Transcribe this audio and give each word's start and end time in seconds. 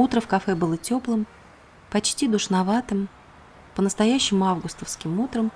Утро 0.00 0.22
в 0.22 0.26
кафе 0.26 0.54
было 0.54 0.78
теплым, 0.78 1.26
почти 1.90 2.26
душноватым, 2.26 3.10
по-настоящему 3.76 4.46
августовским 4.46 5.20
утром, 5.20 5.52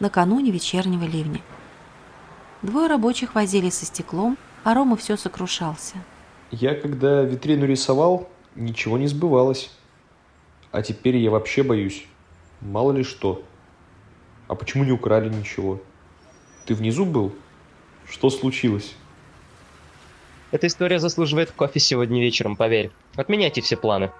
накануне 0.00 0.50
вечернего 0.50 1.04
ливня. 1.04 1.40
Двое 2.62 2.88
рабочих 2.88 3.36
возились 3.36 3.74
со 3.74 3.86
стеклом, 3.86 4.36
а 4.64 4.74
Рома 4.74 4.96
все 4.96 5.16
сокрушался. 5.16 5.94
Я, 6.50 6.74
когда 6.74 7.22
витрину 7.22 7.64
рисовал, 7.64 8.28
ничего 8.56 8.98
не 8.98 9.06
сбывалось. 9.06 9.70
А 10.72 10.82
теперь 10.82 11.18
я 11.18 11.30
вообще 11.30 11.62
боюсь. 11.62 12.04
Мало 12.60 12.90
ли 12.90 13.04
что. 13.04 13.44
А 14.48 14.56
почему 14.56 14.82
не 14.82 14.90
украли 14.90 15.28
ничего? 15.28 15.80
Ты 16.66 16.74
внизу 16.74 17.04
был? 17.04 17.32
Что 18.10 18.28
случилось? 18.28 18.96
Эта 20.52 20.66
история 20.66 20.98
заслуживает 20.98 21.50
кофе 21.50 21.80
сегодня 21.80 22.20
вечером, 22.20 22.56
поверь. 22.56 22.90
Отменяйте 23.16 23.62
все 23.62 23.74
планы. 23.74 24.12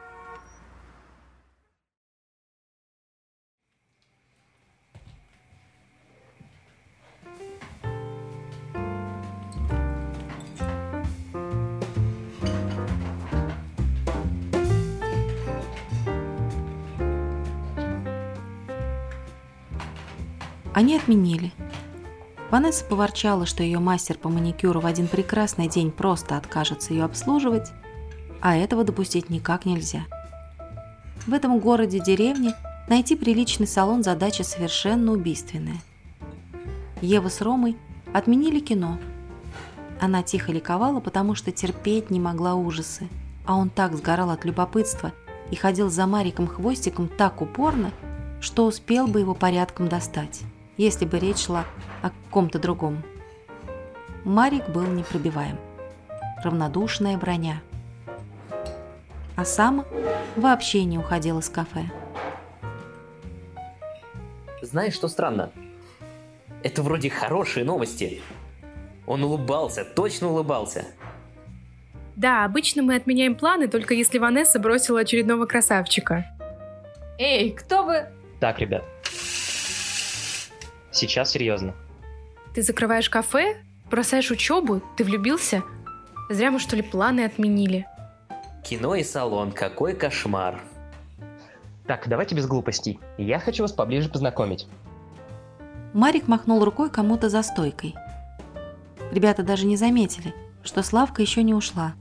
Они 20.73 20.96
отменили. 20.96 21.52
Ванесса 22.52 22.84
поворчала, 22.84 23.46
что 23.46 23.62
ее 23.62 23.78
мастер 23.78 24.18
по 24.18 24.28
маникюру 24.28 24.80
в 24.80 24.84
один 24.84 25.08
прекрасный 25.08 25.68
день 25.68 25.90
просто 25.90 26.36
откажется 26.36 26.92
ее 26.92 27.04
обслуживать, 27.04 27.72
а 28.42 28.54
этого 28.54 28.84
допустить 28.84 29.30
никак 29.30 29.64
нельзя. 29.64 30.02
В 31.26 31.32
этом 31.32 31.58
городе-деревне 31.58 32.54
найти 32.88 33.16
приличный 33.16 33.66
салон 33.66 34.02
задача 34.02 34.45
совершенно 34.45 35.12
убийственная. 35.12 35.78
Ева 37.00 37.30
с 37.30 37.40
Ромой 37.40 37.74
отменили 38.12 38.60
кино. 38.60 38.98
Она 39.98 40.23
тихо 40.23 40.52
ликовала, 40.52 41.00
потому 41.00 41.34
что 41.34 41.52
терпеть 41.52 42.10
не 42.10 42.20
могла 42.20 42.54
ужасы, 42.54 43.08
а 43.46 43.56
он 43.56 43.70
так 43.70 43.96
сгорал 43.96 44.28
от 44.28 44.45
любопытства 44.45 45.12
и 45.50 45.56
ходил 45.56 45.88
за 45.88 46.06
Мариком 46.06 46.46
хвостиком 46.46 47.08
так 47.08 47.40
упорно, 47.40 47.92
что 48.42 48.66
успел 48.66 49.06
бы 49.06 49.20
его 49.20 49.32
порядком 49.32 49.88
достать 49.88 50.42
если 50.76 51.04
бы 51.04 51.18
речь 51.18 51.46
шла 51.46 51.64
о 52.02 52.10
ком-то 52.30 52.58
другом. 52.58 53.02
Марик 54.24 54.68
был 54.68 54.86
непробиваем. 54.86 55.58
Равнодушная 56.42 57.16
броня. 57.16 57.62
А 59.36 59.45
сам 59.45 59.86
вообще 60.36 60.84
не 60.84 60.98
уходил 60.98 61.38
из 61.38 61.48
кафе. 61.48 61.90
Знаешь, 64.60 64.94
что 64.94 65.08
странно? 65.08 65.50
Это 66.62 66.82
вроде 66.82 67.10
хорошие 67.10 67.64
новости. 67.64 68.20
Он 69.06 69.25
улыбался, 69.25 69.84
точно 69.84 70.28
улыбался. 70.28 70.86
Да, 72.14 72.44
обычно 72.44 72.82
мы 72.82 72.94
отменяем 72.94 73.34
планы, 73.34 73.69
только 73.69 73.94
если 73.94 74.19
Ванесса 74.19 74.58
бросила 74.58 75.00
очередного 75.00 75.47
красавчика. 75.47 76.26
Эй, 77.19 77.50
кто 77.52 77.84
вы? 77.84 78.06
Так, 78.38 78.58
ребят, 78.60 78.84
Сейчас 80.92 81.30
серьезно. 81.30 81.74
Ты 82.54 82.62
закрываешь 82.62 83.08
кафе? 83.08 83.56
Бросаешь 83.90 84.30
учебу? 84.30 84.82
Ты 84.96 85.04
влюбился? 85.04 85.62
Зря 86.28 86.50
мы, 86.50 86.58
что 86.58 86.76
ли, 86.76 86.82
планы 86.82 87.24
отменили. 87.24 87.86
Кино 88.62 88.94
и 88.94 89.02
салон, 89.02 89.52
какой 89.52 89.94
кошмар. 89.94 90.60
Так, 91.86 92.08
давайте 92.08 92.34
без 92.34 92.46
глупостей. 92.46 93.00
Я 93.18 93.38
хочу 93.38 93.62
вас 93.62 93.72
поближе 93.72 94.08
познакомить. 94.08 94.66
Марик 95.94 96.28
махнул 96.28 96.64
рукой 96.64 96.91
кому-то 96.91 97.28
за 97.28 97.42
стойкой. 97.42 97.94
Ребята 99.10 99.42
даже 99.42 99.66
не 99.66 99.76
заметили, 99.76 100.34
что 100.62 100.82
Славка 100.82 101.20
еще 101.22 101.42
не 101.42 101.54
ушла. 101.54 101.94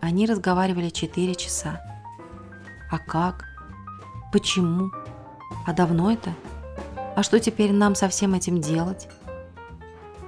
Они 0.00 0.26
разговаривали 0.26 0.88
четыре 0.88 1.34
часа. 1.34 1.80
А 2.90 2.98
как? 2.98 3.44
Почему? 4.32 4.90
А 5.66 5.72
давно 5.72 6.10
это? 6.10 6.34
А 7.14 7.22
что 7.22 7.38
теперь 7.40 7.72
нам 7.72 7.94
со 7.94 8.08
всем 8.08 8.34
этим 8.34 8.60
делать? 8.60 9.08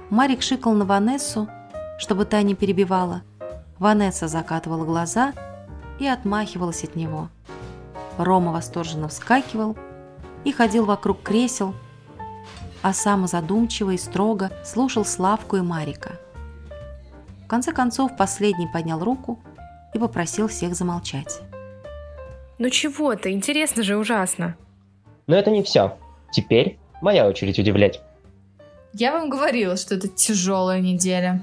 Марик 0.09 0.41
шикал 0.43 0.73
на 0.73 0.85
Ванессу, 0.85 1.49
чтобы 1.97 2.25
та 2.25 2.41
не 2.43 2.53
перебивала. 2.53 3.23
Ванесса 3.79 4.27
закатывала 4.27 4.85
глаза 4.85 5.33
и 5.99 6.07
отмахивалась 6.07 6.83
от 6.83 6.95
него. 6.95 7.29
Рома 8.17 8.51
восторженно 8.51 9.07
вскакивал 9.07 9.75
и 10.43 10.51
ходил 10.51 10.85
вокруг 10.85 11.21
кресел, 11.23 11.73
а 12.81 12.93
сам 12.93 13.25
задумчиво 13.27 13.91
и 13.91 13.97
строго 13.97 14.51
слушал 14.63 15.05
Славку 15.05 15.57
и 15.57 15.61
Марика. 15.61 16.19
В 17.43 17.47
конце 17.47 17.71
концов, 17.71 18.15
последний 18.15 18.67
поднял 18.67 19.03
руку 19.03 19.39
и 19.93 19.99
попросил 19.99 20.47
всех 20.47 20.75
замолчать. 20.75 21.41
«Ну 22.59 22.69
чего 22.69 23.15
ты? 23.15 23.31
Интересно 23.31 23.83
же 23.83 23.97
ужасно!» 23.97 24.55
Но 25.27 25.35
это 25.35 25.49
не 25.49 25.63
все. 25.63 25.97
Теперь 26.35 26.77
моя 27.01 27.29
очередь 27.29 27.59
удивлять. 27.59 28.01
Я 28.91 29.13
вам 29.13 29.29
говорила, 29.29 29.77
что 29.77 29.95
это 29.95 30.09
тяжелая 30.09 30.81
неделя. 30.81 31.41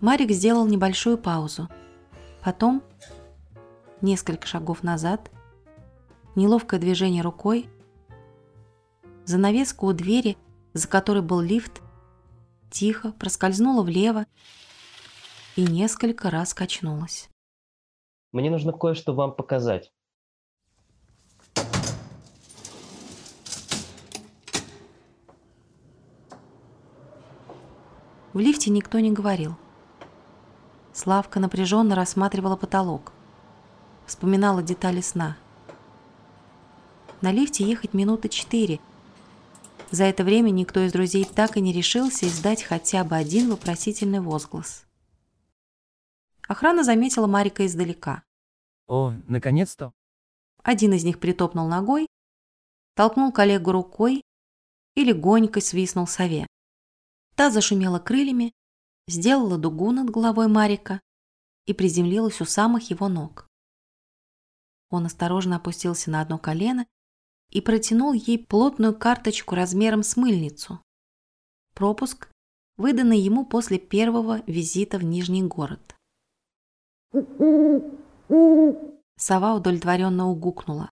Марик 0.00 0.30
сделал 0.30 0.66
небольшую 0.66 1.18
паузу. 1.18 1.68
Потом 2.42 2.82
несколько 4.00 4.46
шагов 4.46 4.84
назад, 4.84 5.30
неловкое 6.34 6.80
движение 6.80 7.22
рукой, 7.22 7.66
занавеска 9.26 9.84
у 9.84 9.92
двери, 9.92 10.38
за 10.72 10.88
которой 10.88 11.20
был 11.20 11.42
лифт, 11.42 11.82
тихо 12.70 13.12
проскользнула 13.12 13.82
влево 13.82 14.24
и 15.56 15.62
несколько 15.66 16.30
раз 16.30 16.54
качнулась. 16.54 17.28
Мне 18.32 18.50
нужно 18.50 18.72
кое-что 18.72 19.12
вам 19.12 19.34
показать. 19.36 19.92
В 28.34 28.40
лифте 28.40 28.68
никто 28.70 28.98
не 28.98 29.12
говорил. 29.12 29.54
Славка 30.92 31.38
напряженно 31.38 31.94
рассматривала 31.94 32.56
потолок. 32.56 33.12
Вспоминала 34.06 34.60
детали 34.60 35.00
сна. 35.00 35.36
На 37.20 37.30
лифте 37.30 37.64
ехать 37.64 37.94
минуты 37.94 38.28
четыре. 38.28 38.80
За 39.92 40.02
это 40.02 40.24
время 40.24 40.50
никто 40.50 40.80
из 40.80 40.92
друзей 40.92 41.24
так 41.24 41.56
и 41.56 41.60
не 41.60 41.72
решился 41.72 42.26
издать 42.26 42.64
хотя 42.64 43.04
бы 43.04 43.14
один 43.14 43.50
вопросительный 43.50 44.18
возглас. 44.18 44.84
Охрана 46.48 46.82
заметила 46.82 47.28
Марика 47.28 47.64
издалека. 47.64 48.24
О, 48.88 49.12
наконец-то. 49.28 49.92
Один 50.64 50.92
из 50.92 51.04
них 51.04 51.20
притопнул 51.20 51.68
ногой, 51.68 52.08
толкнул 52.96 53.30
коллегу 53.30 53.70
рукой 53.70 54.22
и 54.96 55.04
легонько 55.04 55.60
свистнул 55.60 56.08
сове. 56.08 56.48
Та 57.34 57.50
зашумела 57.50 57.98
крыльями, 57.98 58.52
сделала 59.08 59.58
дугу 59.58 59.92
над 59.92 60.10
головой 60.10 60.48
Марика 60.48 61.00
и 61.66 61.74
приземлилась 61.74 62.40
у 62.40 62.44
самых 62.44 62.90
его 62.90 63.08
ног. 63.08 63.48
Он 64.90 65.06
осторожно 65.06 65.56
опустился 65.56 66.10
на 66.10 66.20
одно 66.20 66.38
колено 66.38 66.86
и 67.50 67.60
протянул 67.60 68.12
ей 68.12 68.38
плотную 68.38 68.96
карточку 68.96 69.54
размером 69.54 70.02
с 70.02 70.16
мыльницу. 70.16 70.80
Пропуск, 71.74 72.28
выданный 72.76 73.18
ему 73.18 73.44
после 73.44 73.78
первого 73.78 74.42
визита 74.46 74.98
в 74.98 75.04
Нижний 75.04 75.42
город. 75.42 75.96
Сова 79.16 79.54
удовлетворенно 79.54 80.28
угукнула, 80.28 80.90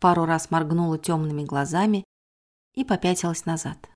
пару 0.00 0.24
раз 0.24 0.50
моргнула 0.50 0.98
темными 0.98 1.44
глазами 1.44 2.04
и 2.74 2.84
попятилась 2.84 3.44
назад. 3.46 3.90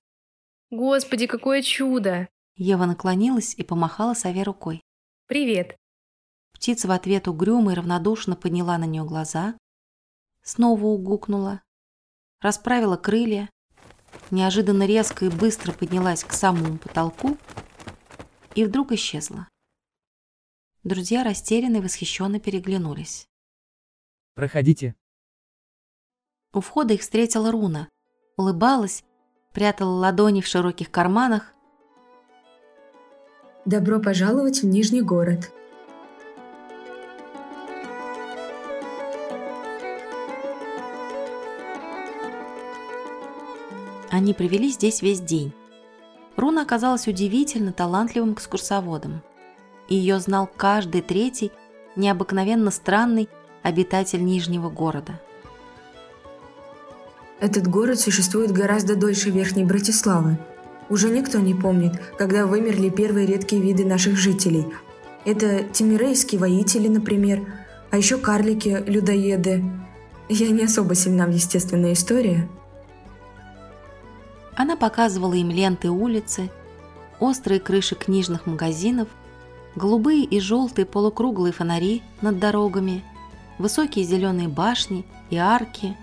Господи, 0.71 1.27
какое 1.27 1.61
чудо! 1.61 2.29
Ева 2.55 2.85
наклонилась 2.85 3.53
и 3.55 3.63
помахала 3.63 4.13
сове 4.13 4.43
рукой. 4.43 4.81
Привет. 5.27 5.75
Птица 6.53 6.87
в 6.87 6.91
ответ 6.91 7.27
угрюмо 7.27 7.73
и 7.73 7.75
равнодушно 7.75 8.37
подняла 8.37 8.77
на 8.77 8.85
нее 8.85 9.03
глаза, 9.03 9.57
снова 10.43 10.85
угукнула, 10.85 11.61
расправила 12.39 12.95
крылья, 12.95 13.49
неожиданно 14.31 14.85
резко 14.85 15.25
и 15.25 15.29
быстро 15.29 15.73
поднялась 15.73 16.23
к 16.23 16.31
самому 16.31 16.77
потолку 16.77 17.37
и 18.55 18.63
вдруг 18.63 18.93
исчезла. 18.93 19.49
Друзья 20.83 21.25
растерянно 21.25 21.77
и 21.77 21.81
восхищенно 21.81 22.39
переглянулись. 22.39 23.27
Проходите. 24.35 24.95
У 26.53 26.61
входа 26.61 26.93
их 26.93 27.01
встретила 27.01 27.51
Руна, 27.51 27.89
улыбалась 28.37 29.03
прятал 29.53 29.95
ладони 29.95 30.41
в 30.41 30.47
широких 30.47 30.91
карманах. 30.91 31.53
«Добро 33.65 33.99
пожаловать 33.99 34.61
в 34.61 34.65
Нижний 34.65 35.01
город», 35.01 35.51
Они 44.09 44.33
провели 44.33 44.69
здесь 44.69 45.01
весь 45.01 45.21
день. 45.21 45.53
Руна 46.35 46.63
оказалась 46.63 47.07
удивительно 47.07 47.71
талантливым 47.71 48.33
экскурсоводом. 48.33 49.21
Ее 49.87 50.19
знал 50.19 50.49
каждый 50.57 51.01
третий, 51.01 51.49
необыкновенно 51.95 52.71
странный 52.71 53.29
обитатель 53.63 54.21
Нижнего 54.23 54.69
города– 54.69 55.21
этот 57.41 57.67
город 57.67 57.99
существует 57.99 58.51
гораздо 58.51 58.95
дольше 58.95 59.31
Верхней 59.31 59.65
Братиславы. 59.65 60.37
Уже 60.89 61.09
никто 61.09 61.39
не 61.39 61.55
помнит, 61.55 61.99
когда 62.15 62.45
вымерли 62.45 62.89
первые 62.89 63.25
редкие 63.25 63.59
виды 63.59 63.83
наших 63.83 64.15
жителей. 64.15 64.67
Это 65.25 65.63
тимирейские 65.63 66.39
воители, 66.39 66.87
например, 66.87 67.41
а 67.89 67.97
еще 67.97 68.17
карлики, 68.17 68.83
людоеды. 68.85 69.63
Я 70.29 70.49
не 70.49 70.65
особо 70.65 70.93
сильна 70.93 71.25
в 71.25 71.31
естественной 71.31 71.93
истории. 71.93 72.47
Она 74.55 74.75
показывала 74.75 75.33
им 75.33 75.49
ленты 75.49 75.89
улицы, 75.89 76.51
острые 77.19 77.59
крыши 77.59 77.95
книжных 77.95 78.45
магазинов, 78.45 79.07
голубые 79.75 80.25
и 80.25 80.39
желтые 80.39 80.85
полукруглые 80.85 81.53
фонари 81.53 82.03
над 82.21 82.37
дорогами, 82.37 83.03
высокие 83.57 84.05
зеленые 84.05 84.47
башни 84.47 85.05
и 85.31 85.37
арки. 85.37 85.97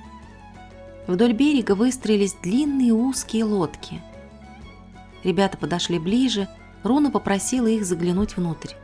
Вдоль 1.08 1.32
берега 1.32 1.74
выстроились 1.74 2.34
длинные 2.34 2.92
узкие 2.92 3.42
лодки. 3.44 4.02
Ребята 5.24 5.56
подошли 5.56 5.98
ближе, 5.98 6.48
Руна 6.84 7.10
попросила 7.10 7.66
их 7.66 7.86
заглянуть 7.86 8.36
внутрь. 8.36 8.74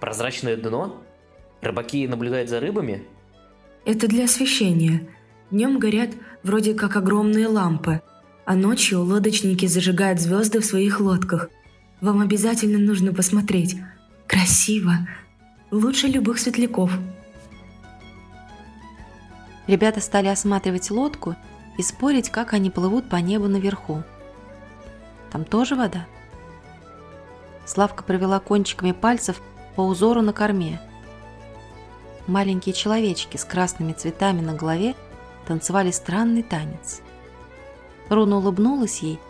Прозрачное 0.00 0.56
дно? 0.56 1.00
Рыбаки 1.62 2.06
наблюдают 2.08 2.50
за 2.50 2.58
рыбами? 2.58 3.04
Это 3.84 4.08
для 4.08 4.24
освещения. 4.24 5.08
Днем 5.52 5.78
горят 5.78 6.10
вроде 6.42 6.74
как 6.74 6.96
огромные 6.96 7.46
лампы, 7.46 8.02
а 8.44 8.56
ночью 8.56 9.02
лодочники 9.02 9.66
зажигают 9.66 10.20
звезды 10.20 10.58
в 10.58 10.64
своих 10.64 10.98
лодках. 10.98 11.48
Вам 12.00 12.20
обязательно 12.20 12.78
нужно 12.78 13.14
посмотреть. 13.14 13.76
Красиво. 14.26 15.06
Лучше 15.70 16.08
любых 16.08 16.40
светляков. 16.40 16.90
Ребята 19.70 20.00
стали 20.00 20.26
осматривать 20.26 20.90
лодку 20.90 21.36
и 21.78 21.82
спорить, 21.84 22.28
как 22.28 22.54
они 22.54 22.70
плывут 22.70 23.08
по 23.08 23.14
небу 23.14 23.46
наверху. 23.46 24.02
Там 25.30 25.44
тоже 25.44 25.76
вода? 25.76 26.08
Славка 27.66 28.02
провела 28.02 28.40
кончиками 28.40 28.90
пальцев 28.90 29.40
по 29.76 29.82
узору 29.82 30.22
на 30.22 30.32
корме. 30.32 30.80
Маленькие 32.26 32.72
человечки 32.72 33.36
с 33.36 33.44
красными 33.44 33.92
цветами 33.92 34.40
на 34.40 34.54
голове 34.54 34.96
танцевали 35.46 35.92
странный 35.92 36.42
танец. 36.42 37.00
Руна 38.08 38.38
улыбнулась 38.38 38.98
ей, 39.02 39.20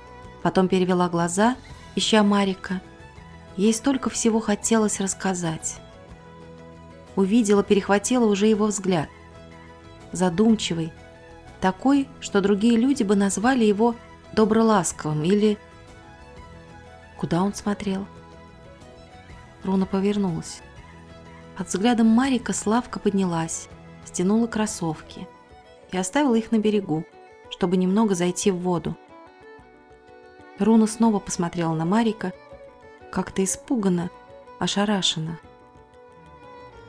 потом 0.42 0.68
перевела 0.68 1.10
глаза, 1.10 1.56
ища 1.96 2.22
Марика. 2.22 2.80
Ей 3.58 3.74
столько 3.74 4.08
всего 4.08 4.40
хотелось 4.40 5.00
рассказать. 5.00 5.76
Увидела, 7.14 7.62
перехватила 7.62 8.24
уже 8.24 8.46
его 8.46 8.64
взгляд. 8.64 9.10
Задумчивый, 10.12 10.92
такой, 11.60 12.08
что 12.20 12.40
другие 12.40 12.76
люди 12.76 13.02
бы 13.02 13.16
назвали 13.16 13.64
его 13.64 13.94
доброласковым 14.32 15.22
или... 15.24 15.58
Куда 17.16 17.42
он 17.42 17.54
смотрел? 17.54 18.06
Руна 19.62 19.86
повернулась. 19.86 20.62
Под 21.56 21.68
взглядом 21.68 22.06
Марика 22.06 22.54
Славка 22.54 22.98
поднялась, 22.98 23.68
стянула 24.06 24.46
кроссовки 24.46 25.28
и 25.92 25.98
оставила 25.98 26.34
их 26.34 26.50
на 26.50 26.58
берегу, 26.58 27.04
чтобы 27.50 27.76
немного 27.76 28.14
зайти 28.14 28.50
в 28.50 28.56
воду. 28.56 28.96
Руна 30.58 30.86
снова 30.86 31.18
посмотрела 31.18 31.74
на 31.74 31.84
Марика, 31.84 32.32
как-то 33.12 33.44
испуганно, 33.44 34.10
ошарашенно. 34.58 35.38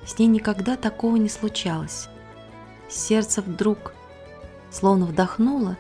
С 0.06 0.18
ней 0.18 0.28
никогда 0.28 0.78
такого 0.78 1.18
не 1.18 1.30
случалось. 1.30 2.08
Сердце 2.92 3.42
вдруг, 3.42 3.94
словно 4.70 5.06
вдохнуло, 5.06 5.78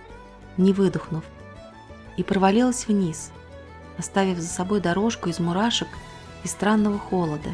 не 0.55 0.71
выдохнув, 0.71 1.25
и 2.15 2.23
провалилось 2.23 2.87
вниз, 2.87 3.31
оставив 3.97 4.39
за 4.39 4.47
собой 4.47 4.79
дорожку 4.79 5.27
из 5.27 5.37
мурашек 5.39 5.89
и 6.45 6.47
странного 6.47 6.97
холода. 6.97 7.49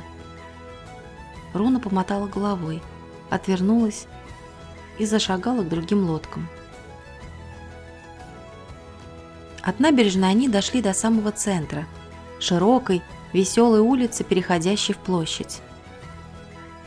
Руна 1.54 1.80
помотала 1.80 2.28
головой, 2.28 2.84
отвернулась 3.32 4.06
и 5.00 5.06
зашагала 5.06 5.64
к 5.64 5.70
другим 5.70 6.08
лодкам. 6.08 6.48
От 9.64 9.80
набережной 9.80 10.30
они 10.30 10.48
дошли 10.48 10.84
до 10.84 10.94
самого 10.94 11.32
центра, 11.32 11.86
широкой, 12.40 13.02
веселой 13.34 13.80
улицы, 13.80 14.24
переходящей 14.24 14.94
в 14.94 15.00
площадь. 15.00 15.62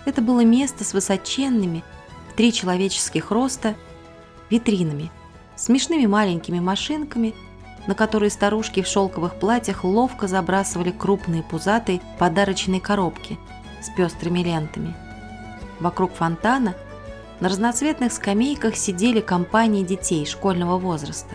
Это 0.07 0.23
было 0.23 0.45
место 0.45 0.85
с 0.85 0.95
высоченными, 0.95 1.85
в 2.31 2.35
три 2.35 2.53
человеческих 2.53 3.31
роста, 3.31 3.75
витринами, 4.49 5.11
смешными 5.57 6.07
маленькими 6.07 6.61
машинками– 6.61 7.35
на 7.87 7.95
которые 7.95 8.31
старушки 8.31 8.83
в 8.83 8.87
шелковых 8.87 9.37
платьях 9.37 9.85
ловко 9.85 10.29
забрасывали 10.29 10.91
крупные 10.91 11.43
пузатые 11.43 12.01
подарочные 12.19 12.81
коробки 12.81 13.39
с 13.83 13.89
пестрыми 13.91 14.41
лентами. 14.41 14.95
Вокруг 15.81 16.13
фонтана 16.13 16.77
на 17.41 17.49
разноцветных 17.49 18.13
скамейках 18.13 18.77
сидели 18.77 19.21
компании 19.21 19.83
детей 19.83 20.27
школьного 20.27 20.79
возраста. 20.79 21.35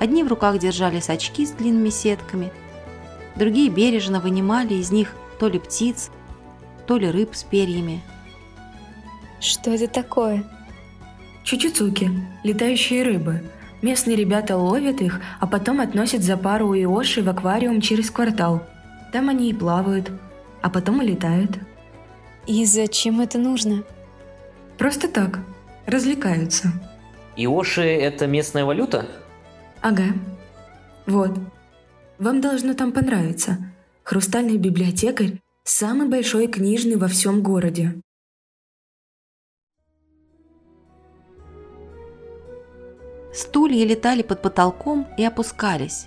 Одни 0.00 0.22
в 0.22 0.28
руках 0.28 0.58
держали 0.58 1.00
сачки 1.00 1.44
с 1.44 1.50
длинными 1.50 1.90
сетками, 1.90 2.52
другие 3.36 3.68
бережно 3.68 4.20
вынимали 4.20 4.74
из 4.74 4.90
них 4.90 5.14
то 5.38 5.48
ли 5.48 5.58
птиц, 5.58 6.10
то 6.86 6.96
ли 6.96 7.10
рыб 7.10 7.34
с 7.34 7.44
перьями. 7.44 8.00
Что 9.40 9.70
это 9.70 9.88
такое? 9.88 10.44
Чучуцуки, 11.44 12.10
летающие 12.44 13.02
рыбы– 13.02 13.42
Местные 13.80 14.16
ребята 14.16 14.56
ловят 14.56 15.00
их, 15.00 15.20
а 15.38 15.46
потом 15.46 15.80
относят 15.80 16.22
за 16.22 16.36
пару 16.36 16.74
иоши 16.74 17.22
в 17.22 17.28
аквариум 17.28 17.80
через 17.80 18.10
квартал. 18.10 18.62
Там 19.12 19.28
они 19.28 19.50
и 19.50 19.54
плавают, 19.54 20.10
а 20.62 20.68
потом 20.68 20.98
улетают. 20.98 21.58
И 22.46 22.64
зачем 22.64 23.20
это 23.20 23.38
нужно? 23.38 23.84
Просто 24.78 25.08
так. 25.08 25.38
Развлекаются. 25.86 26.72
Иоши– 27.36 27.82
это 27.82 28.26
местная 28.26 28.64
валюта? 28.64 29.06
Ага. 29.80 30.06
Вот. 31.06 31.38
Вам 32.18 32.40
должно 32.40 32.74
там 32.74 32.90
понравиться. 32.90 33.58
Хрустальный 34.02 34.58
библиотекарь– 34.58 35.40
самый 35.64 36.08
большой 36.08 36.48
книжный 36.48 36.96
во 36.96 37.06
всем 37.06 37.42
городе. 37.42 38.00
Стулья 43.32 43.84
летали 43.84 44.22
под 44.22 44.42
потолком 44.42 45.06
и 45.16 45.24
опускались. 45.24 46.06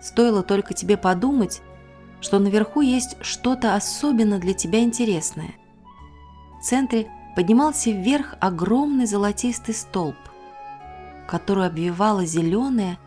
Стоило 0.00 0.42
только 0.42 0.74
тебе 0.74 0.96
подумать, 0.96 1.62
что 2.20 2.38
наверху 2.38 2.80
есть 2.80 3.16
что-то 3.20 3.74
особенно 3.74 4.38
для 4.38 4.52
тебя 4.52 4.80
интересное. 4.80 5.54
В 6.60 6.64
центре 6.64 7.06
поднимался 7.36 7.90
вверх 7.90 8.34
огромный 8.40 9.06
золотистый 9.06 9.74
столб, 9.74 10.16
который 11.28 11.66
обвивала 11.66 12.24
зеленая, 12.24 12.98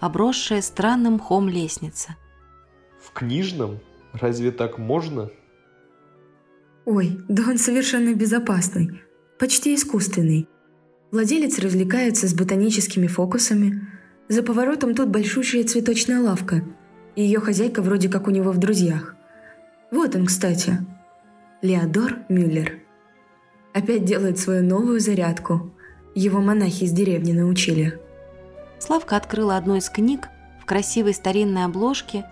обросшая 0.00 0.62
странным 0.62 1.14
мхом 1.14 1.48
лестница. 1.48 2.16
В 3.00 3.12
книжном? 3.12 3.80
Разве 4.12 4.52
так 4.52 4.78
можно? 4.78 5.30
Ой, 6.84 7.18
да 7.28 7.44
он 7.48 7.58
совершенно 7.58 8.14
безопасный, 8.14 9.00
почти 9.38 9.74
искусственный. 9.74 10.48
Владелец 11.12 11.58
развлекается 11.58 12.26
с 12.26 12.32
ботаническими 12.32 13.06
фокусами. 13.06 13.86
За 14.28 14.42
поворотом 14.42 14.94
тут 14.94 15.10
большущая 15.10 15.62
цветочная 15.62 16.22
лавка. 16.22 16.64
И 17.16 17.22
ее 17.22 17.38
хозяйка 17.38 17.82
вроде 17.82 18.08
как 18.08 18.28
у 18.28 18.30
него 18.30 18.50
в 18.50 18.56
друзьях. 18.56 19.14
Вот 19.90 20.16
он, 20.16 20.24
кстати. 20.24 20.78
Леодор 21.60 22.20
Мюллер. 22.30 22.78
Опять 23.74 24.06
делает 24.06 24.38
свою 24.38 24.64
новую 24.64 25.00
зарядку. 25.00 25.70
Его 26.14 26.40
монахи 26.40 26.84
из 26.84 26.92
деревни 26.92 27.32
научили. 27.32 28.00
Славка 28.78 29.18
открыла 29.18 29.58
одну 29.58 29.76
из 29.76 29.90
книг 29.90 30.30
в 30.62 30.64
красивой 30.64 31.12
старинной 31.12 31.66
обложке. 31.66 32.24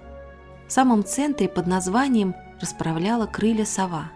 В 0.68 0.72
самом 0.72 1.04
центре 1.04 1.50
под 1.50 1.66
названием 1.66 2.34
расправляла 2.62 3.26
крылья 3.26 3.66
сова. 3.66 4.10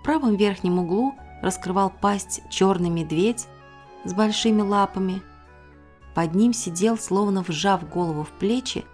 В 0.00 0.04
правом 0.04 0.36
верхнем 0.36 0.78
углу– 0.78 1.14
раскрывал 1.42 1.90
пасть 1.90 2.42
черный 2.50 2.90
медведь 2.90 3.46
с 4.04 4.12
большими 4.12 4.62
лапами. 4.62 5.22
Под 6.14 6.34
ним 6.34 6.52
сидел, 6.52 6.96
словно 6.96 7.42
вжав 7.42 7.88
голову 7.88 8.24
в 8.24 8.30
плечи, 8.30 8.84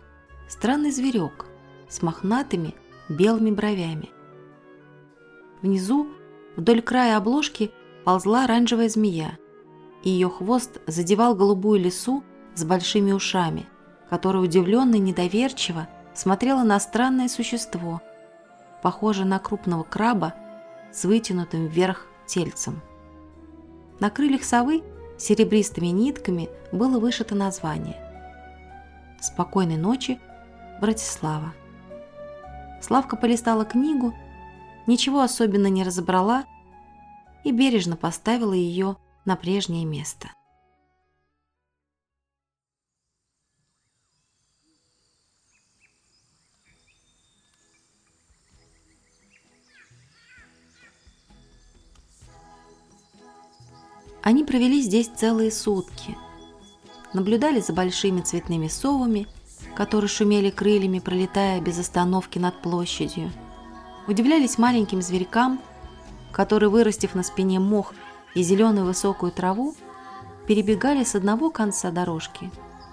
странный 0.49 0.91
зверек 0.91 1.47
с 1.89 2.03
мохнатыми 2.03 2.75
белыми 3.09 3.51
бровями. 3.51 4.11
Внизу, 5.61 6.09
вдоль 6.57 6.83
края 6.83 7.17
обложки, 7.17 7.71
ползла 8.05 8.45
оранжевая 8.45 8.89
змея. 8.89 9.39
и 10.03 10.11
ее 10.11 10.29
хвост 10.29 10.81
задевал 10.89 11.37
голубую 11.37 11.79
лису 11.79 12.25
с 12.57 12.65
большими 12.65 13.13
ушами, 13.13 13.67
которая 14.11 14.43
удивленно 14.43 14.97
и 14.97 14.99
недоверчиво 14.99 15.87
смотрела 16.13 16.65
на 16.65 16.81
странное 16.81 17.29
существо, 17.29 18.03
похожее 18.83 19.27
на 19.27 19.39
крупного 19.39 19.85
краба 19.85 20.35
с 20.93 21.05
вытянутым 21.05 21.69
вверх 21.69 22.09
тельцем. 22.33 22.81
На 24.01 24.09
крыльях 24.09 24.43
совы 24.43 24.83
серебристыми 25.19 25.89
нитками 25.89 26.49
было 26.73 26.99
вышито 26.99 27.35
название 27.35 27.97
«Спокойной 29.21 29.77
ночи, 29.77 30.19
Братислава». 30.81 31.53
Славка 32.81 33.17
полистала 33.17 33.67
книгу, 33.67 34.15
ничего 34.87 35.21
особенно 35.21 35.67
не 35.67 35.85
разобрала 35.85 36.45
и 37.45 37.53
бережно 37.53 37.97
поставила 37.97 38.55
ее 38.55 38.97
на 39.27 39.37
прежнее 39.37 39.85
место. 39.85 40.31
Они 54.23 54.45
провели 54.45 54.81
здесь 54.81 55.09
целые 55.09 55.51
сутки. 55.51 56.17
Наблюдали 57.13 57.61
за 57.61 57.73
большими 57.73 58.21
цветными 58.21 58.69
совами, 58.69 59.27
которые 59.75 60.09
шумели 60.09 60.51
крыльями, 60.51 61.01
пролетая 61.01 61.61
без 61.61 61.79
остановки 61.79 62.39
над 62.39 62.61
площадью. 62.63 63.33
Удивлялись 64.07 64.59
маленьким 64.59 65.03
зверькам, 65.03 65.61
которые, 66.31 66.71
вырастив 66.71 67.15
на 67.15 67.25
спине 67.25 67.59
мох 67.59 67.95
и 68.35 68.43
зеленую 68.43 68.87
высокую 68.87 69.33
траву, 69.33 69.75
перебегали 70.47 71.03
с 71.03 71.15
одного 71.17 71.51
конца 71.51 71.91
дорожки 71.91 72.51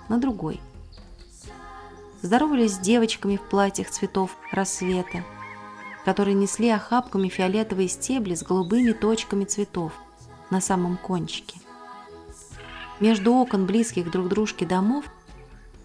на 0.10 0.18
другой. 0.18 0.60
Здоровались 2.24 2.74
с 2.74 2.80
девочками 2.80 3.38
в 3.38 3.42
платьях 3.42 3.90
цветов 3.92 4.36
рассвета, 4.52 5.24
которые 6.06 6.34
несли 6.34 6.70
охапками 6.70 7.30
фиолетовые 7.30 7.88
стебли 7.88 8.34
с 8.34 8.42
голубыми 8.44 8.94
точками 8.94 9.46
цветов– 9.46 9.94
на 10.50 10.62
самом 10.62 10.98
кончике. 10.98 11.60
Между 13.00 13.34
окон 13.34 13.66
близких 13.66 14.12
друг 14.12 14.28
дружке 14.28 14.66
домов 14.66 15.06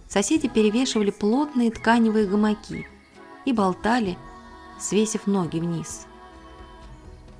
соседи 0.08 0.48
перевешивали 0.48 1.10
плотные 1.10 1.70
тканевые 1.70 2.26
гамаки 2.26 2.86
и 3.44 3.52
болтали, 3.52 4.18
свесив 4.80 5.26
ноги 5.26 5.58
вниз. 5.58 6.06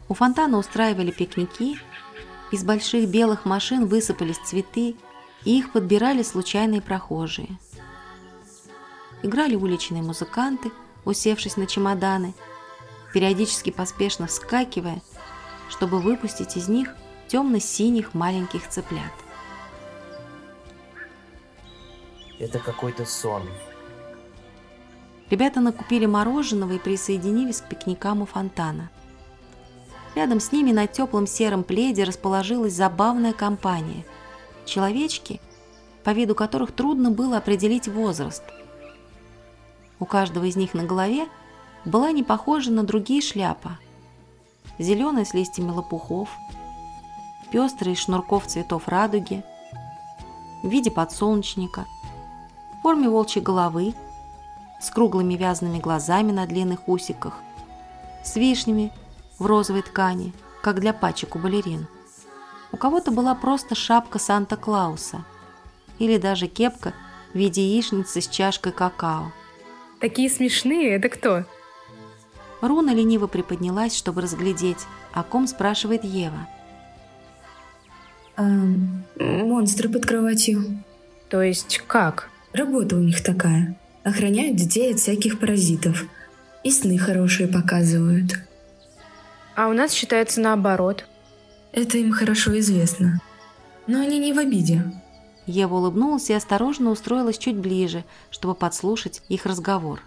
У 0.09 0.15
фонтана 0.15 0.59
устраивали 0.59 1.11
пикники, 1.11 1.79
из 2.53 2.63
больших 2.63 3.09
белых 3.09 3.45
машин 3.45 3.87
высыпались 3.87 4.39
цветы, 4.39 4.97
и 5.45 5.59
их 5.59 5.73
подбирали 5.73 6.23
случайные 6.23 6.81
прохожие. 6.81 7.59
Играли 9.23 9.57
уличные 9.57 10.03
музыканты, 10.03 10.71
усевшись 11.05 11.57
на 11.57 11.67
чемоданы, 11.67 12.35
периодически 13.13 13.71
поспешно 13.71 14.27
вскакивая, 14.27 15.03
чтобы 15.69 16.01
выпустить 16.01 16.57
из 16.57 16.69
них 16.69 16.95
темно-синих 17.29 18.15
маленьких 18.15 18.69
цыплят. 18.69 19.13
Это 22.39 22.59
какой-то 22.59 23.05
сон. 23.05 23.43
Ребята 25.31 25.61
накупили 25.61 26.07
мороженого 26.07 26.73
и 26.73 26.79
присоединились 26.79 27.61
к 27.61 27.69
пикникам 27.69 28.23
у 28.23 28.27
фонтана. 28.27 28.91
Рядом 30.15 30.41
с 30.41 30.53
ними 30.53 30.71
на 30.71 30.87
теплом 30.87 31.27
сером 31.27 31.65
пледе 31.65 32.05
расположилась 32.05 32.75
забавная 32.75 33.33
компания. 33.33 34.05
Человечки, 34.65 35.41
по 36.05 36.11
виду 36.11 36.35
которых 36.35 36.73
трудно 36.73 37.11
было 37.11 37.39
определить 37.39 37.89
возраст. 37.89 38.45
У 39.99 40.05
каждого 40.05 40.45
из 40.45 40.57
них 40.57 40.75
на 40.75 40.85
голове 40.85 41.27
была 41.85 42.13
не 42.13 42.23
похожа 42.23 42.71
на 42.71 42.85
другие 42.85 43.23
шляпа. 43.23 43.79
Зеленая 44.79 45.25
с 45.25 45.35
листьями 45.35 45.71
лопухов– 45.71 46.29
пестрый 47.55 47.93
из 47.93 48.01
шнурков 48.01 48.49
цветов 48.49 48.89
радуги, 48.89 49.45
в 50.65 50.69
виде 50.69 50.91
подсолнечника, 50.91 51.87
в 52.73 52.83
форме 52.83 53.09
волчьей 53.09 53.45
головы, 53.45 53.95
с 54.81 54.91
круглыми 54.91 55.35
вязаными 55.35 55.79
глазами 55.79 56.33
на 56.33 56.47
длинных 56.47 56.89
усиках, 56.89 57.39
с 58.25 58.35
вишнями 58.35 58.91
в 59.39 59.47
розовой 59.47 59.83
ткани, 59.83 60.33
как 60.63 60.81
для 60.81 60.93
пачек 60.93 61.37
у 61.37 61.39
балерин. 61.39 61.87
У 62.73 62.77
кого-то 62.77 63.13
была 63.13 63.37
просто 63.37 63.77
шапка 63.77 64.19
Санта-Клауса 64.19 65.25
или 66.01 66.19
даже 66.19 66.49
кепка 66.49 66.93
в 67.35 67.39
виде 67.39 67.63
яичницы 67.63 68.21
с 68.21 68.27
чашкой 68.27 68.73
какао. 68.73 69.31
Такие 70.01 70.29
смешные, 70.29 70.97
это 70.97 71.09
кто? 71.09 71.45
Руна 72.61 72.93
лениво 72.93 73.29
приподнялась, 73.29 73.97
чтобы 73.97 74.23
разглядеть, 74.23 74.89
о 75.13 75.23
ком 75.23 75.47
спрашивает 75.47 76.03
Ева– 76.03 76.49
монстры 78.37 79.89
под 79.89 80.07
кроватью. 80.07 80.83
То 81.29 81.43
есть 81.43 81.81
как? 81.87 82.31
Работа 82.53 82.97
у 82.97 83.01
них 83.01 83.23
такая. 83.23 83.77
Охраняют 84.03 84.57
детей 84.57 84.93
от 84.93 85.01
всяких 85.01 85.41
паразитов. 85.41 86.05
И 86.63 86.71
сны 86.71 86.99
хорошие 86.99 87.49
показывают. 87.49 88.39
А 89.57 89.69
у 89.69 89.73
нас 89.73 89.93
считается 89.93 90.41
наоборот. 90.41 91.07
Это 91.73 91.99
им 91.99 92.13
хорошо 92.13 92.59
известно. 92.59 93.21
Но 93.87 94.01
они 94.01 94.19
не 94.19 94.33
в 94.33 94.39
обиде. 94.39 94.85
Ева 95.47 95.75
улыбнулась 95.75 96.31
и 96.31 96.33
осторожно 96.33 96.91
устроилась 96.91 97.39
чуть 97.39 97.57
ближе, 97.57 98.05
чтобы 98.31 98.55
подслушать 98.55 99.23
их 99.29 99.45
разговор. 99.45 100.01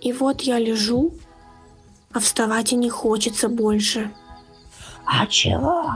И 0.00 0.12
вот 0.12 0.40
я 0.40 0.58
лежу, 0.58 1.14
а 2.12 2.20
вставать 2.20 2.72
и 2.72 2.76
не 2.76 2.88
хочется 2.88 3.48
больше. 3.48 4.10
А 5.12 5.26
чего? 5.26 5.94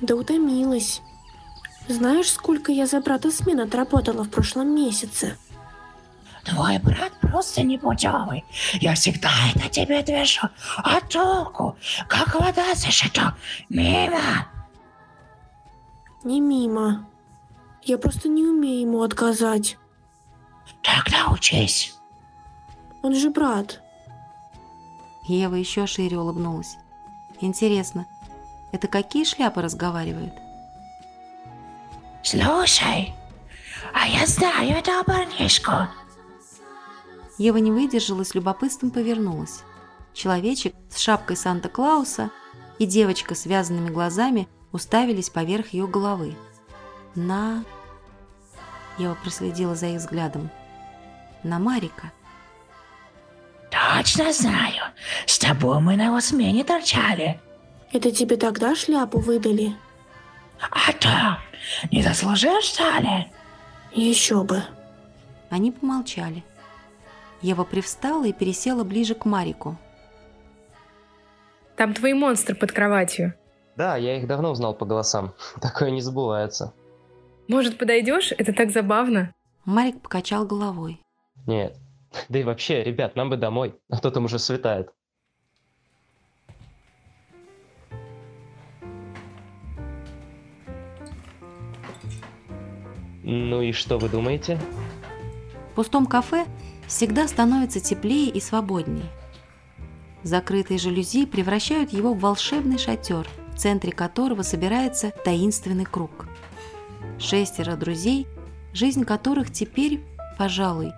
Да 0.00 0.16
утомилась. 0.16 1.00
Знаешь, 1.86 2.30
сколько 2.30 2.72
я 2.72 2.86
за 2.86 3.00
брата 3.00 3.30
смен 3.30 3.60
отработала 3.60 4.24
в 4.24 4.30
прошлом 4.30 4.74
месяце? 4.74 5.38
Твой 6.44 6.78
брат 6.78 7.12
просто 7.20 7.62
непутевый. 7.62 8.44
Я 8.74 8.94
всегда 8.94 9.30
это 9.54 9.68
тебе 9.68 10.02
движу. 10.02 10.48
А 10.78 11.00
толку? 11.02 11.76
Как 12.08 12.34
вода 12.34 12.74
зашито. 12.74 13.36
Мимо. 13.68 14.48
Не 16.24 16.40
мимо. 16.40 17.06
Я 17.84 17.98
просто 17.98 18.28
не 18.28 18.42
умею 18.42 18.80
ему 18.80 19.02
отказать. 19.02 19.78
Тогда 20.82 21.28
учись. 21.30 21.94
Он 23.02 23.14
же 23.14 23.30
брат. 23.30 23.80
Ева 25.28 25.54
еще 25.54 25.86
шире 25.86 26.18
улыбнулась. 26.18 26.76
Интересно, 27.40 28.06
это 28.74 28.88
какие 28.88 29.24
шляпы 29.24 29.62
разговаривают? 29.62 30.34
Слушай, 32.24 33.14
а 33.92 34.08
я 34.08 34.26
знаю 34.26 34.70
этого 34.70 35.04
парнишку. 35.04 35.70
Ева 37.38 37.58
не 37.58 37.70
выдержала, 37.70 38.24
с 38.24 38.34
любопытством 38.34 38.90
повернулась. 38.90 39.62
Человечек 40.12 40.74
с 40.90 40.98
шапкой 40.98 41.36
Санта-Клауса 41.36 42.30
и 42.80 42.86
девочка 42.86 43.36
с 43.36 43.46
вязаными 43.46 43.90
глазами 43.90 44.48
уставились 44.72 45.30
поверх 45.30 45.68
ее 45.68 45.86
головы. 45.86 46.34
На... 47.14 47.64
Ева 48.98 49.16
проследила 49.22 49.76
за 49.76 49.86
их 49.86 50.00
взглядом. 50.00 50.50
На 51.44 51.60
Марика. 51.60 52.10
Точно 53.70 54.32
знаю. 54.32 54.82
С 55.26 55.38
тобой 55.38 55.78
мы 55.78 55.96
на 55.96 56.06
его 56.06 56.20
смене 56.20 56.64
торчали. 56.64 57.40
Это 57.94 58.10
тебе 58.10 58.36
тогда 58.36 58.74
шляпу 58.74 59.20
выдали? 59.20 59.76
А 60.60 60.92
то, 60.94 61.38
не 61.92 62.02
заслужил, 62.02 62.60
что 62.60 62.82
ли? 62.98 63.30
Еще 63.92 64.42
бы. 64.42 64.64
Они 65.48 65.70
помолчали. 65.70 66.42
Ева 67.40 67.62
привстала 67.62 68.26
и 68.26 68.32
пересела 68.32 68.82
ближе 68.82 69.14
к 69.14 69.24
Марику. 69.26 69.78
Там 71.76 71.94
твои 71.94 72.14
монстры 72.14 72.56
под 72.56 72.72
кроватью. 72.72 73.34
Да, 73.76 73.96
я 73.96 74.16
их 74.16 74.26
давно 74.26 74.50
узнал 74.50 74.74
по 74.74 74.84
голосам. 74.84 75.32
Такое 75.62 75.92
не 75.92 76.00
забывается. 76.00 76.74
Может, 77.46 77.78
подойдешь? 77.78 78.32
Это 78.32 78.52
так 78.52 78.72
забавно. 78.72 79.32
Марик 79.64 80.00
покачал 80.02 80.44
головой. 80.44 81.00
Нет. 81.46 81.76
Да 82.28 82.38
и 82.40 82.44
вообще, 82.44 82.82
ребят, 82.82 83.14
нам 83.14 83.30
бы 83.30 83.36
домой, 83.36 83.74
а 83.88 83.98
то 83.98 84.10
там 84.10 84.24
уже 84.24 84.40
светает. 84.40 84.90
Ну 93.26 93.62
и 93.62 93.72
что 93.72 93.96
вы 93.96 94.10
думаете? 94.10 94.60
В 95.70 95.76
пустом 95.76 96.04
кафе 96.04 96.44
всегда 96.86 97.26
становится 97.26 97.80
теплее 97.80 98.28
и 98.28 98.38
свободнее. 98.38 99.06
Закрытые 100.22 100.78
жалюзи 100.78 101.24
превращают 101.24 101.90
его 101.90 102.12
в 102.12 102.20
волшебный 102.20 102.76
шатер, 102.76 103.26
в 103.54 103.58
центре 103.58 103.92
которого 103.92 104.42
собирается 104.42 105.10
таинственный 105.24 105.86
круг. 105.86 106.26
Шестеро 107.18 107.76
друзей, 107.76 108.26
жизнь 108.74 109.04
которых 109.04 109.50
теперь, 109.50 110.02
пожалуй, 110.36 110.92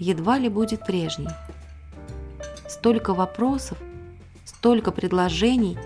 едва 0.00 0.38
ли 0.38 0.48
будет 0.48 0.84
прежней. 0.84 1.28
Столько 2.68 3.14
вопросов, 3.14 3.78
столько 4.44 4.90
предложений. 4.90 5.78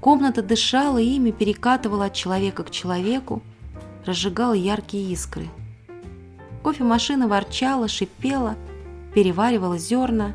Комната 0.00 0.42
дышала 0.42 0.98
ими, 0.98 1.32
перекатывала 1.32 2.04
от 2.04 2.14
человека 2.14 2.62
к 2.62 2.70
человеку, 2.70 3.42
разжигала 4.08 4.54
яркие 4.54 5.12
искры. 5.12 5.48
Кофемашина 6.64 7.28
ворчала, 7.28 7.88
шипела, 7.88 8.56
переваривала 9.14 9.76
зерна. 9.76 10.32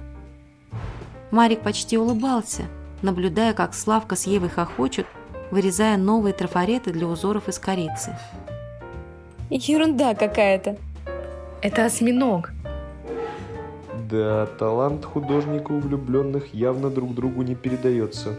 Марик 1.32 1.62
почти 1.62 1.98
улыбался, 1.98 2.64
наблюдая, 3.02 3.54
как 3.54 3.74
Славка 3.74 4.16
с 4.16 4.28
Евой 4.28 4.50
хохочут, 4.50 5.08
вырезая 5.50 5.98
новые 5.98 6.34
трафареты 6.34 6.92
для 6.94 7.08
узоров 7.08 7.50
из 7.50 7.58
корицы. 7.58 8.16
Ерунда 9.50 10.14
какая-то. 10.14 10.78
Это 11.64 11.86
осьминог. 11.86 12.52
Да, 14.08 14.46
талант 14.60 15.04
художника 15.04 15.72
у 15.72 15.80
влюбленных 15.80 16.54
явно 16.54 16.92
друг 16.92 17.16
другу 17.16 17.42
не 17.42 17.56
передается. 17.56 18.36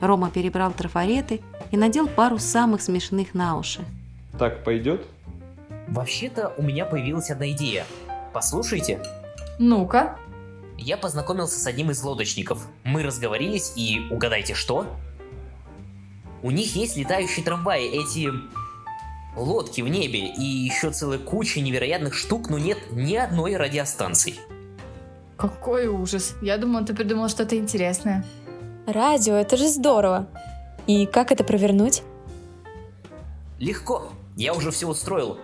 Рома 0.00 0.30
перебрал 0.30 0.70
трафареты 0.70 1.40
и 1.72 1.76
надел 1.76 2.06
пару 2.06 2.38
самых 2.38 2.80
смешных 2.80 3.34
на 3.34 3.58
уши. 3.58 3.84
Так 4.38 4.64
пойдет? 4.64 5.06
Вообще-то 5.88 6.52
у 6.58 6.62
меня 6.62 6.84
появилась 6.84 7.30
одна 7.30 7.50
идея. 7.52 7.86
Послушайте. 8.32 9.00
Ну-ка. 9.58 10.16
Я 10.78 10.96
познакомился 10.96 11.58
с 11.58 11.66
одним 11.66 11.90
из 11.90 12.02
лодочников. 12.02 12.66
Мы 12.84 13.02
разговорились 13.02 13.72
и 13.76 14.06
угадайте 14.10 14.54
что? 14.54 14.86
У 16.42 16.50
них 16.50 16.76
есть 16.76 16.96
летающие 16.96 17.44
трамваи, 17.44 17.86
эти 17.86 18.30
лодки 19.36 19.80
в 19.80 19.88
небе 19.88 20.26
и 20.26 20.42
еще 20.42 20.90
целая 20.90 21.18
куча 21.18 21.60
невероятных 21.60 22.14
штук, 22.14 22.50
но 22.50 22.58
нет 22.58 22.78
ни 22.90 23.14
одной 23.16 23.56
радиостанции. 23.56 24.34
Какой 25.36 25.86
ужас. 25.86 26.34
Я 26.42 26.58
думала, 26.58 26.84
ты 26.84 26.94
придумал 26.94 27.28
что-то 27.28 27.56
интересное. 27.56 28.24
Радио, 28.86 29.34
это 29.34 29.56
же 29.56 29.68
здорово. 29.68 30.26
И 30.86 31.06
как 31.06 31.32
это 31.32 31.42
провернуть? 31.42 32.02
Легко. 33.58 34.12
Я 34.36 34.52
уже 34.52 34.70
все 34.70 34.86
устроил. 34.86 35.38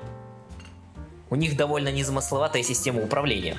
У 1.31 1.35
них 1.35 1.57
довольно 1.57 1.91
незамысловатая 1.91 2.63
система 2.63 3.03
управления. 3.03 3.57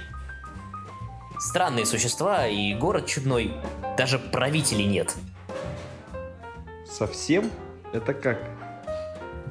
Странные 1.40 1.88
существа 1.88 2.48
и 2.48 2.76
город 2.76 3.08
чудной. 3.08 3.52
Даже 3.98 4.20
правителей 4.20 4.86
нет. 4.86 5.16
Совсем? 6.88 7.50
Это 7.94 8.14
как? 8.14 8.38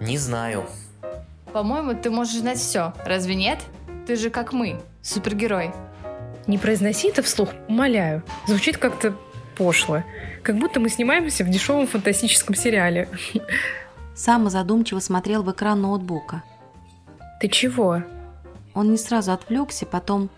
Не 0.00 0.18
знаю. 0.18 0.66
По-моему, 1.52 1.94
ты 2.00 2.10
можешь 2.10 2.38
знать 2.38 2.58
все. 2.58 2.94
Разве 3.04 3.34
нет? 3.34 3.58
Ты 4.06 4.14
же 4.14 4.30
как 4.30 4.52
мы, 4.52 4.80
супергерой. 5.02 5.72
Не 6.46 6.58
произноси 6.58 7.08
это 7.08 7.24
вслух, 7.24 7.48
умоляю. 7.66 8.22
Звучит 8.46 8.78
как-то 8.78 9.16
пошло. 9.56 10.04
Как 10.44 10.56
будто 10.58 10.78
мы 10.78 10.88
снимаемся 10.88 11.44
в 11.44 11.50
дешевом 11.50 11.88
фантастическом 11.88 12.54
сериале. 12.54 13.08
Сам 14.14 14.48
задумчиво 14.50 15.00
смотрел 15.00 15.42
в 15.42 15.50
экран 15.50 15.80
ноутбука. 15.80 16.42
Ты 17.40 17.48
чего? 17.48 18.02
Он 18.74 18.90
не 18.90 18.96
сразу 18.96 19.32
отвлекся, 19.32 19.86
потом 19.86 20.30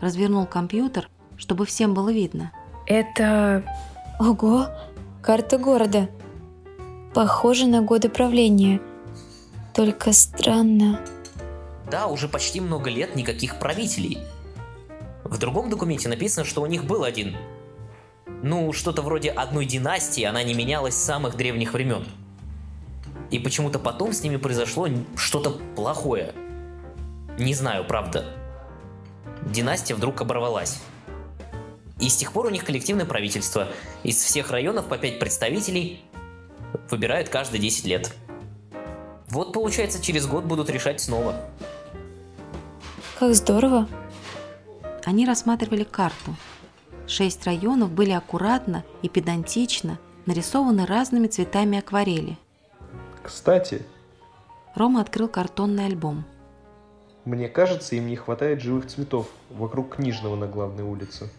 развернул 0.00 0.46
компьютер, 0.46 1.08
чтобы 1.36 1.64
всем 1.66 1.94
было 1.94 2.12
видно. 2.12 2.52
Это... 2.86 3.64
Ого, 4.18 4.66
карта 5.22 5.58
города. 5.58 6.08
Похоже 7.14 7.66
на 7.66 7.80
годы 7.80 8.08
правления. 8.08 8.80
Только 9.74 10.12
странно. 10.12 11.00
Да, 11.90 12.06
уже 12.06 12.28
почти 12.28 12.60
много 12.60 12.90
лет 12.90 13.16
никаких 13.16 13.58
правителей. 13.58 14.18
В 15.24 15.38
другом 15.38 15.70
документе 15.70 16.08
написано, 16.08 16.44
что 16.44 16.62
у 16.62 16.66
них 16.66 16.84
был 16.84 17.04
один. 17.04 17.36
Ну, 18.42 18.72
что-то 18.72 19.02
вроде 19.02 19.30
одной 19.30 19.66
династии, 19.66 20.24
она 20.24 20.42
не 20.42 20.54
менялась 20.54 20.94
с 20.94 21.02
самых 21.02 21.36
древних 21.36 21.72
времен. 21.72 22.04
И 23.32 23.38
почему-то 23.38 23.78
потом 23.78 24.12
с 24.12 24.22
ними 24.22 24.36
произошло 24.36 24.86
что-то 25.16 25.50
плохое. 25.74 26.34
Не 27.38 27.54
знаю, 27.54 27.84
правда. 27.86 28.26
Династия 29.46 29.94
вдруг 29.94 30.20
оборвалась. 30.20 30.82
И 31.98 32.10
с 32.10 32.16
тех 32.16 32.32
пор 32.32 32.46
у 32.46 32.50
них 32.50 32.64
коллективное 32.64 33.06
правительство. 33.06 33.68
Из 34.02 34.16
всех 34.16 34.50
районов 34.50 34.86
по 34.86 34.98
5 34.98 35.18
представителей 35.18 36.04
выбирают 36.90 37.30
каждые 37.30 37.60
10 37.60 37.86
лет. 37.86 38.14
Вот 39.30 39.54
получается, 39.54 40.02
через 40.02 40.26
год 40.26 40.44
будут 40.44 40.68
решать 40.68 41.00
снова. 41.00 41.34
Как 43.18 43.34
здорово. 43.34 43.88
Они 45.04 45.24
рассматривали 45.24 45.84
карту. 45.84 46.36
Шесть 47.06 47.46
районов 47.46 47.90
были 47.92 48.10
аккуратно 48.10 48.84
и 49.00 49.08
педантично 49.08 49.98
нарисованы 50.26 50.84
разными 50.84 51.28
цветами 51.28 51.78
акварели. 51.78 52.36
Кстати, 53.22 53.82
Рома 54.74 55.00
открыл 55.00 55.28
картонный 55.28 55.86
альбом. 55.86 56.24
мне 57.24 57.48
кажется, 57.48 57.94
им 57.94 58.06
не 58.08 58.16
хватает 58.16 58.60
живых 58.60 58.86
цветов 58.86 59.28
вокруг 59.50 59.96
книжного 59.96 60.34
на 60.34 60.46
главной 60.46 60.82
улице. 60.82 61.30